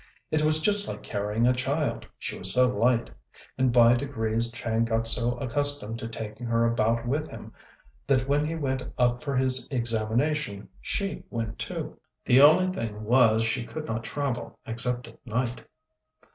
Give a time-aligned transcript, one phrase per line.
[0.31, 3.11] It was just like carrying a child, she was so light;
[3.55, 7.53] and by degrees Chang got so accustomed to taking her about with him,
[8.07, 11.99] that when he went up for his examination she went in too.
[12.25, 15.67] The only thing was she could not travel except at night.